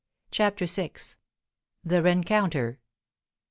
CHAPTER 0.31 0.65
VI. 0.65 0.93
THE 1.83 2.01
RENCOUNTER. 2.01 2.79